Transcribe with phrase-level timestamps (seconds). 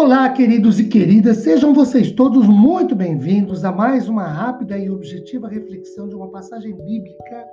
[0.00, 5.48] Olá, queridos e queridas, sejam vocês todos muito bem-vindos a mais uma rápida e objetiva
[5.48, 7.48] reflexão de uma passagem bíblica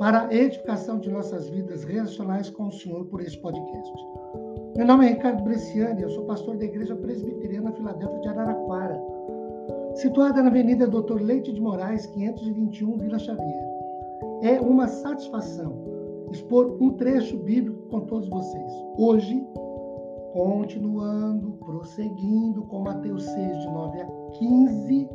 [0.00, 3.92] para a edificação de nossas vidas relacionais com o Senhor por este podcast.
[4.76, 9.00] Meu nome é Ricardo Bresciani, eu sou pastor da Igreja Presbiteriana Filadélfia de Araraquara,
[9.94, 13.64] situada na Avenida Doutor Leite de Moraes, 521, Vila Xavier.
[14.42, 15.86] É uma satisfação
[16.32, 18.72] expor um trecho bíblico com todos vocês.
[18.98, 19.46] Hoje,
[20.38, 24.06] Continuando, prosseguindo com Mateus 6, de 9 a
[24.38, 25.08] 15,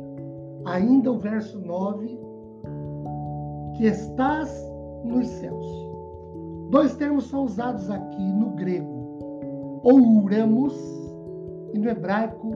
[0.66, 2.20] ainda o verso 9,
[3.74, 4.50] que estás
[5.02, 5.66] nos céus.
[6.68, 10.74] Dois termos são usados aqui no grego, ouramos,
[11.72, 12.50] e no hebraico,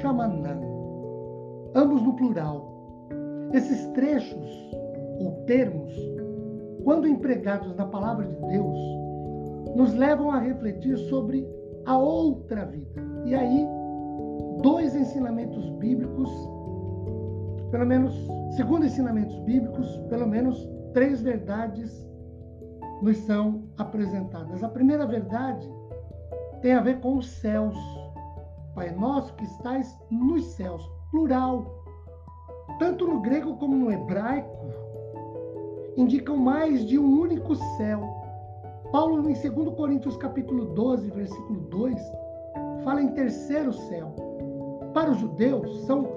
[0.00, 0.60] shamanã,
[1.76, 2.68] ambos no plural.
[3.52, 4.74] Esses trechos
[5.20, 5.92] ou termos,
[6.82, 8.99] quando empregados na palavra de Deus,
[9.74, 11.46] nos levam a refletir sobre
[11.86, 13.02] a outra vida.
[13.24, 13.66] E aí,
[14.62, 16.30] dois ensinamentos bíblicos,
[17.70, 18.14] pelo menos,
[18.56, 22.06] segundo ensinamentos bíblicos, pelo menos três verdades
[23.02, 24.62] nos são apresentadas.
[24.62, 25.68] A primeira verdade
[26.60, 27.76] tem a ver com os céus.
[28.74, 31.66] Pai nosso que estais nos céus, plural.
[32.78, 34.66] Tanto no grego como no hebraico,
[35.96, 38.19] indicam mais de um único céu
[38.92, 42.12] Paulo, em 2 Coríntios capítulo 12, versículo 2,
[42.82, 44.12] fala em terceiro céu.
[44.92, 46.08] Para os judeus, são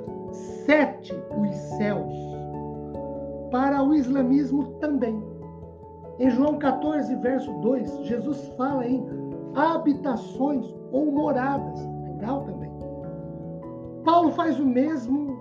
[0.66, 2.14] sete os céus.
[3.52, 5.22] Para o islamismo também.
[6.18, 9.06] Em João 14, verso 2, Jesus fala em
[9.54, 12.72] habitações ou moradas, plural também.
[14.04, 15.38] Paulo faz o mesmo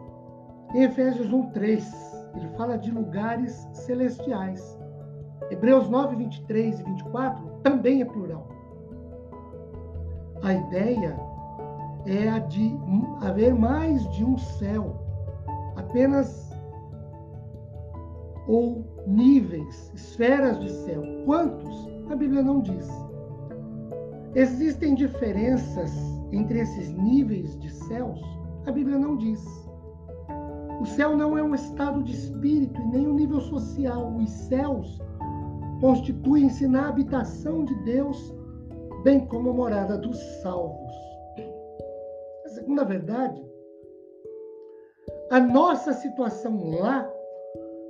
[0.74, 2.30] em Efésios 1, 3.
[2.36, 4.81] Ele fala de lugares celestiais.
[5.52, 8.48] Hebreus 9, 23 e 24 também é plural.
[10.42, 11.14] A ideia
[12.06, 12.74] é a de
[13.20, 14.96] haver mais de um céu,
[15.76, 16.50] apenas
[18.48, 21.02] ou níveis, esferas de céu.
[21.26, 21.86] Quantos?
[22.10, 22.88] A Bíblia não diz.
[24.34, 25.92] Existem diferenças
[26.32, 28.20] entre esses níveis de céus?
[28.66, 29.44] A Bíblia não diz.
[30.80, 34.16] O céu não é um estado de espírito e nem um nível social.
[34.16, 34.98] Os céus
[35.82, 38.32] constituem-se na habitação de Deus,
[39.02, 40.92] bem como a morada dos salvos.
[42.44, 43.44] A segunda verdade,
[45.28, 47.12] a nossa situação lá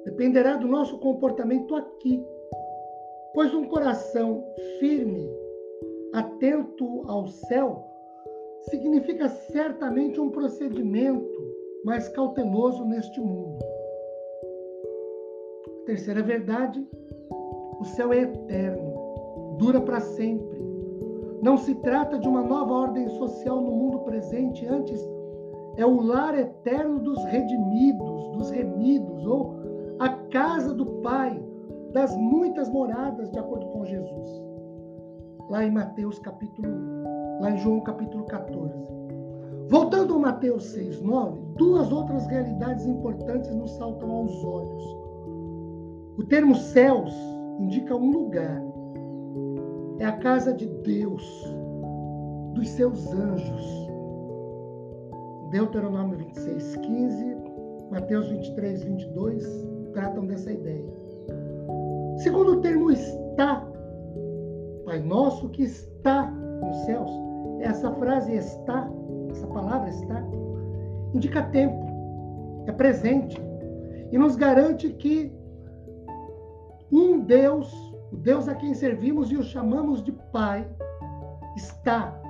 [0.07, 2.25] dependerá do nosso comportamento aqui,
[3.35, 4.43] pois um coração
[4.81, 5.31] firme,
[6.15, 7.85] atento ao céu,
[8.71, 11.29] significa certamente um procedimento
[11.85, 13.63] mais cauteloso neste mundo.
[15.67, 16.83] A terceira verdade,
[17.83, 18.95] o céu é eterno,
[19.59, 20.63] dura para sempre.
[21.43, 25.01] Não se trata de uma nova ordem social no mundo presente, antes
[25.77, 29.57] é o lar eterno dos redimidos, dos remidos, ou
[29.99, 31.43] a casa do Pai,
[31.93, 34.43] das muitas moradas, de acordo com Jesus.
[35.51, 36.69] Lá em Mateus capítulo,
[37.41, 38.73] lá em João capítulo 14.
[39.69, 44.85] Voltando a Mateus 6, 9, duas outras realidades importantes nos saltam aos olhos.
[46.17, 47.13] O termo céus
[47.61, 48.63] indica um lugar.
[49.99, 51.23] É a casa de Deus,
[52.55, 53.91] dos seus anjos.
[55.51, 57.37] Deuteronômio 26, 15,
[57.91, 60.91] Mateus 23, 22 tratam dessa ideia.
[62.17, 63.67] Segundo o termo está,
[64.85, 67.11] Pai nosso que está nos céus,
[67.61, 68.91] essa frase está,
[69.31, 70.25] essa palavra está,
[71.15, 71.87] indica tempo,
[72.67, 73.41] é presente
[74.11, 75.33] e nos garante que
[77.23, 77.73] Deus,
[78.13, 80.67] o Deus a quem servimos e o chamamos de Pai,
[81.57, 82.21] está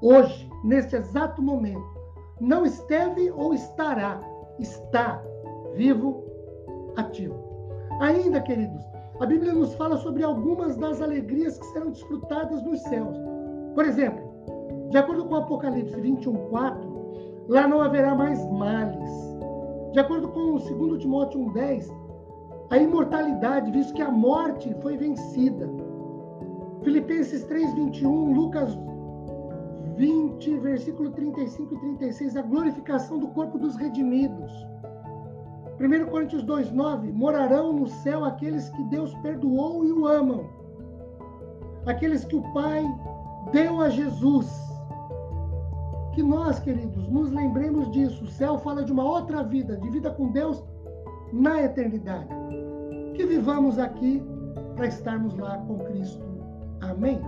[0.00, 1.96] hoje, neste exato momento.
[2.40, 4.20] Não esteve ou estará,
[4.58, 5.22] está
[5.74, 6.24] vivo,
[6.96, 7.34] ativo.
[8.00, 8.84] Ainda, queridos,
[9.20, 13.16] a Bíblia nos fala sobre algumas das alegrias que serão desfrutadas nos céus.
[13.74, 14.22] Por exemplo,
[14.90, 19.10] de acordo com Apocalipse 21, 4, lá não haverá mais males.
[19.92, 21.92] De acordo com 2 Timóteo 1, 10,
[22.70, 25.68] a imortalidade, visto que a morte foi vencida.
[26.82, 28.76] Filipenses 3, 21, Lucas
[29.96, 34.52] 20, versículo 35 e 36, a glorificação do corpo dos redimidos.
[35.78, 40.48] 1 Coríntios 2, 9, morarão no céu aqueles que Deus perdoou e o amam.
[41.86, 42.84] Aqueles que o Pai
[43.52, 44.50] deu a Jesus.
[46.14, 48.24] Que nós, queridos, nos lembremos disso.
[48.24, 50.64] O céu fala de uma outra vida, de vida com Deus
[51.32, 52.28] na eternidade.
[53.16, 54.22] Que vivamos aqui
[54.74, 56.22] para estarmos lá com Cristo.
[56.82, 57.18] Amém?